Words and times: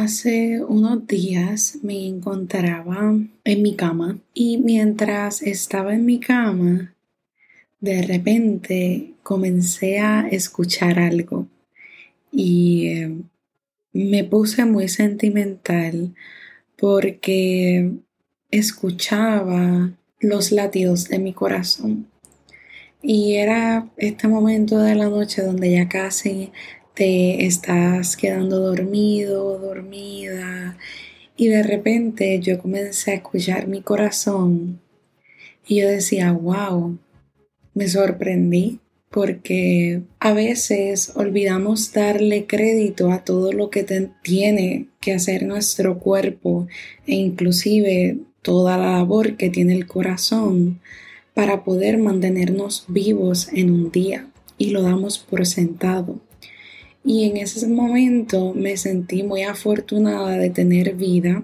Hace 0.00 0.62
unos 0.62 1.08
días 1.08 1.78
me 1.82 2.06
encontraba 2.06 3.16
en 3.42 3.62
mi 3.62 3.74
cama 3.74 4.20
y 4.32 4.58
mientras 4.58 5.42
estaba 5.42 5.92
en 5.92 6.06
mi 6.06 6.20
cama, 6.20 6.94
de 7.80 8.02
repente 8.02 9.14
comencé 9.24 9.98
a 9.98 10.28
escuchar 10.28 11.00
algo 11.00 11.48
y 12.30 12.86
eh, 12.86 13.16
me 13.92 14.22
puse 14.22 14.64
muy 14.66 14.86
sentimental 14.86 16.14
porque 16.76 17.90
escuchaba 18.52 19.90
los 20.20 20.52
latidos 20.52 21.08
de 21.08 21.18
mi 21.18 21.32
corazón. 21.32 22.06
Y 23.02 23.34
era 23.34 23.88
este 23.96 24.28
momento 24.28 24.78
de 24.78 24.94
la 24.94 25.08
noche 25.08 25.42
donde 25.42 25.72
ya 25.72 25.88
casi 25.88 26.52
te 26.98 27.46
estás 27.46 28.16
quedando 28.16 28.58
dormido, 28.58 29.56
dormida. 29.60 30.76
Y 31.36 31.46
de 31.46 31.62
repente 31.62 32.40
yo 32.40 32.58
comencé 32.58 33.12
a 33.12 33.14
escuchar 33.14 33.68
mi 33.68 33.82
corazón 33.82 34.80
y 35.64 35.76
yo 35.76 35.88
decía, 35.88 36.32
wow, 36.32 36.98
me 37.72 37.86
sorprendí 37.86 38.80
porque 39.10 40.02
a 40.18 40.32
veces 40.32 41.12
olvidamos 41.14 41.92
darle 41.92 42.46
crédito 42.46 43.12
a 43.12 43.22
todo 43.22 43.52
lo 43.52 43.70
que 43.70 43.86
tiene 44.24 44.88
que 44.98 45.12
hacer 45.12 45.44
nuestro 45.44 46.00
cuerpo 46.00 46.66
e 47.06 47.14
inclusive 47.14 48.18
toda 48.42 48.76
la 48.76 48.94
labor 48.94 49.36
que 49.36 49.50
tiene 49.50 49.76
el 49.76 49.86
corazón 49.86 50.80
para 51.32 51.62
poder 51.62 51.98
mantenernos 51.98 52.86
vivos 52.88 53.50
en 53.52 53.70
un 53.70 53.92
día 53.92 54.28
y 54.58 54.70
lo 54.70 54.82
damos 54.82 55.20
por 55.20 55.46
sentado. 55.46 56.18
Y 57.04 57.24
en 57.24 57.36
ese 57.36 57.66
momento 57.66 58.52
me 58.54 58.76
sentí 58.76 59.22
muy 59.22 59.42
afortunada 59.42 60.36
de 60.36 60.50
tener 60.50 60.94
vida, 60.94 61.42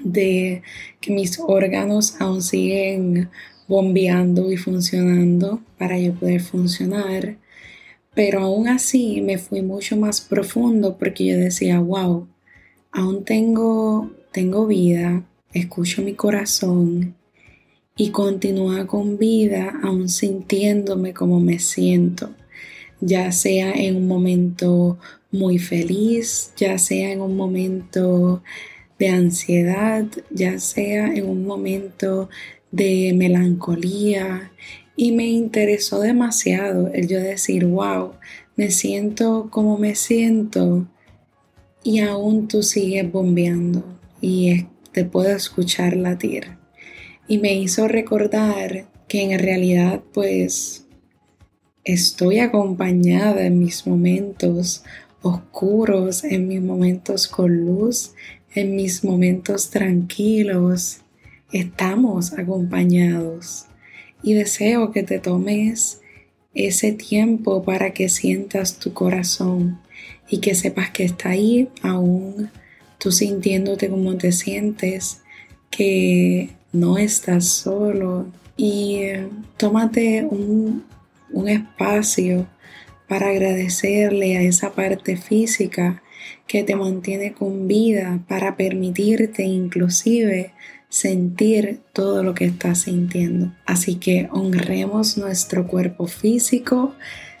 de 0.00 0.62
que 1.00 1.12
mis 1.12 1.40
órganos 1.40 2.20
aún 2.20 2.42
siguen 2.42 3.30
bombeando 3.66 4.52
y 4.52 4.56
funcionando 4.56 5.60
para 5.78 5.98
yo 5.98 6.14
poder 6.14 6.40
funcionar. 6.40 7.38
Pero 8.14 8.40
aún 8.40 8.68
así 8.68 9.20
me 9.22 9.38
fui 9.38 9.62
mucho 9.62 9.96
más 9.96 10.20
profundo 10.20 10.98
porque 10.98 11.24
yo 11.24 11.38
decía, 11.38 11.80
wow, 11.80 12.28
aún 12.90 13.24
tengo, 13.24 14.12
tengo 14.32 14.66
vida, 14.66 15.24
escucho 15.52 16.02
mi 16.02 16.14
corazón 16.14 17.14
y 17.96 18.10
continúa 18.10 18.86
con 18.86 19.18
vida 19.18 19.78
aún 19.82 20.08
sintiéndome 20.08 21.14
como 21.14 21.40
me 21.40 21.58
siento 21.58 22.34
ya 23.02 23.32
sea 23.32 23.72
en 23.72 23.96
un 23.96 24.06
momento 24.06 24.98
muy 25.32 25.58
feliz, 25.58 26.52
ya 26.56 26.78
sea 26.78 27.10
en 27.10 27.20
un 27.20 27.36
momento 27.36 28.42
de 28.98 29.08
ansiedad, 29.08 30.06
ya 30.30 30.60
sea 30.60 31.12
en 31.12 31.28
un 31.28 31.44
momento 31.44 32.30
de 32.70 33.12
melancolía. 33.14 34.52
Y 34.94 35.10
me 35.12 35.26
interesó 35.26 36.00
demasiado 36.00 36.88
el 36.94 37.08
yo 37.08 37.18
decir, 37.18 37.66
wow, 37.66 38.12
me 38.56 38.70
siento 38.70 39.48
como 39.50 39.78
me 39.78 39.96
siento 39.96 40.86
y 41.82 41.98
aún 41.98 42.46
tú 42.46 42.62
sigues 42.62 43.10
bombeando 43.10 43.84
y 44.20 44.66
te 44.92 45.04
puedo 45.04 45.34
escuchar 45.34 45.96
latir. 45.96 46.56
Y 47.26 47.38
me 47.38 47.54
hizo 47.54 47.88
recordar 47.88 48.86
que 49.08 49.22
en 49.22 49.38
realidad 49.40 50.02
pues 50.12 50.86
estoy 51.84 52.38
acompañada 52.38 53.44
en 53.44 53.58
mis 53.58 53.86
momentos 53.86 54.84
oscuros, 55.22 56.24
en 56.24 56.48
mis 56.48 56.60
momentos 56.60 57.28
con 57.28 57.64
luz, 57.64 58.14
en 58.54 58.76
mis 58.76 59.04
momentos 59.04 59.70
tranquilos. 59.70 60.98
Estamos 61.52 62.32
acompañados 62.32 63.66
y 64.22 64.34
deseo 64.34 64.92
que 64.92 65.02
te 65.02 65.18
tomes 65.18 66.00
ese 66.54 66.92
tiempo 66.92 67.62
para 67.62 67.92
que 67.92 68.08
sientas 68.08 68.78
tu 68.78 68.92
corazón 68.92 69.80
y 70.28 70.38
que 70.38 70.54
sepas 70.54 70.90
que 70.90 71.04
está 71.04 71.30
ahí 71.30 71.68
aún 71.82 72.50
tú 73.02 73.10
sintiéndote 73.10 73.88
como 73.88 74.16
te 74.16 74.30
sientes, 74.30 75.22
que 75.70 76.50
no 76.72 76.98
estás 76.98 77.46
solo 77.48 78.26
y 78.56 78.98
eh, 79.00 79.28
tómate 79.56 80.24
un 80.24 80.84
un 81.32 81.48
espacio 81.48 82.46
para 83.08 83.28
agradecerle 83.28 84.36
a 84.36 84.42
esa 84.42 84.72
parte 84.72 85.16
física 85.16 86.02
que 86.46 86.62
te 86.62 86.76
mantiene 86.76 87.32
con 87.32 87.66
vida, 87.66 88.20
para 88.28 88.56
permitirte 88.56 89.42
inclusive 89.42 90.52
sentir 90.88 91.80
todo 91.92 92.22
lo 92.22 92.34
que 92.34 92.44
estás 92.44 92.82
sintiendo. 92.82 93.52
Así 93.66 93.96
que 93.96 94.28
honremos 94.30 95.16
nuestro 95.16 95.66
cuerpo 95.66 96.06
físico. 96.06 96.94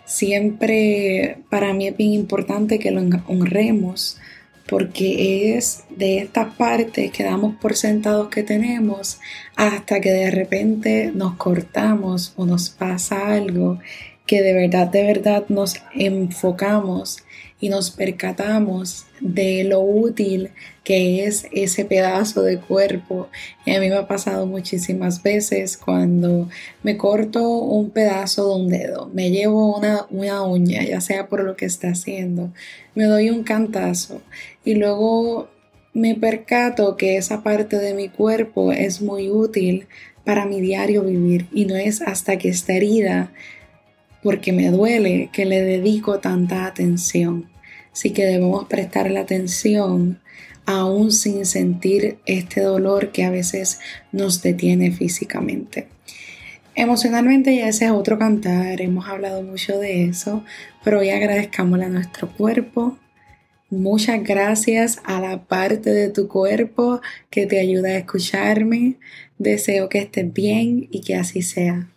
Siempre 0.04 1.38
para 1.50 1.72
mí 1.74 1.88
es 1.88 1.96
bien 1.96 2.12
importante 2.12 2.78
que 2.78 2.90
lo 2.90 3.02
honremos 3.26 4.18
porque 4.66 5.56
es 5.56 5.84
de 5.90 6.18
estas 6.18 6.54
partes 6.54 7.10
que 7.10 7.24
damos 7.24 7.56
por 7.56 7.76
sentados 7.76 8.28
que 8.28 8.42
tenemos 8.42 9.20
hasta 9.56 10.00
que 10.00 10.10
de 10.10 10.30
repente 10.30 11.10
nos 11.14 11.34
cortamos 11.36 12.32
o 12.36 12.46
nos 12.46 12.70
pasa 12.70 13.32
algo 13.34 13.78
que 14.26 14.42
de 14.42 14.54
verdad, 14.54 14.88
de 14.88 15.02
verdad 15.04 15.44
nos 15.48 15.76
enfocamos 15.94 17.22
y 17.60 17.68
nos 17.68 17.92
percatamos 17.92 19.06
de 19.20 19.62
lo 19.62 19.80
útil 19.80 20.50
que 20.82 21.24
es 21.24 21.46
ese 21.52 21.84
pedazo 21.84 22.42
de 22.42 22.58
cuerpo. 22.58 23.28
Y 23.64 23.70
a 23.70 23.80
mí 23.80 23.88
me 23.88 23.94
ha 23.94 24.08
pasado 24.08 24.46
muchísimas 24.46 25.22
veces 25.22 25.76
cuando 25.76 26.48
me 26.82 26.96
corto 26.96 27.48
un 27.48 27.90
pedazo 27.90 28.48
de 28.48 28.62
un 28.62 28.68
dedo, 28.68 29.10
me 29.14 29.30
llevo 29.30 29.76
una, 29.76 30.06
una 30.10 30.42
uña, 30.42 30.82
ya 30.82 31.00
sea 31.00 31.28
por 31.28 31.44
lo 31.44 31.54
que 31.54 31.66
esté 31.66 31.86
haciendo, 31.86 32.52
me 32.96 33.04
doy 33.04 33.30
un 33.30 33.44
cantazo 33.44 34.22
y 34.64 34.74
luego 34.74 35.48
me 35.94 36.16
percato 36.16 36.96
que 36.96 37.16
esa 37.16 37.44
parte 37.44 37.78
de 37.78 37.94
mi 37.94 38.08
cuerpo 38.08 38.72
es 38.72 39.02
muy 39.02 39.30
útil 39.30 39.86
para 40.24 40.46
mi 40.46 40.60
diario 40.60 41.04
vivir 41.04 41.46
y 41.52 41.66
no 41.66 41.76
es 41.76 42.02
hasta 42.02 42.38
que 42.38 42.48
está 42.48 42.72
herida 42.74 43.32
porque 44.22 44.52
me 44.52 44.70
duele 44.70 45.30
que 45.32 45.44
le 45.44 45.62
dedico 45.62 46.18
tanta 46.20 46.66
atención. 46.66 47.50
Así 47.92 48.10
que 48.10 48.24
debemos 48.24 48.66
prestarle 48.66 49.18
atención 49.18 50.20
aún 50.64 51.10
sin 51.12 51.44
sentir 51.44 52.18
este 52.24 52.60
dolor 52.60 53.10
que 53.10 53.24
a 53.24 53.30
veces 53.30 53.80
nos 54.12 54.42
detiene 54.42 54.92
físicamente. 54.92 55.88
Emocionalmente 56.74 57.54
ya 57.54 57.68
ese 57.68 57.86
es 57.86 57.90
otro 57.90 58.18
cantar, 58.18 58.80
hemos 58.80 59.06
hablado 59.06 59.42
mucho 59.42 59.78
de 59.78 60.04
eso, 60.04 60.42
pero 60.82 61.00
hoy 61.00 61.10
agradezcámosle 61.10 61.84
a 61.84 61.90
nuestro 61.90 62.32
cuerpo. 62.32 62.96
Muchas 63.68 64.22
gracias 64.22 64.98
a 65.04 65.20
la 65.20 65.44
parte 65.44 65.90
de 65.90 66.08
tu 66.08 66.28
cuerpo 66.28 67.00
que 67.28 67.46
te 67.46 67.60
ayuda 67.60 67.88
a 67.88 67.98
escucharme. 67.98 68.96
Deseo 69.38 69.88
que 69.88 69.98
estés 69.98 70.32
bien 70.32 70.88
y 70.90 71.02
que 71.02 71.16
así 71.16 71.42
sea. 71.42 71.91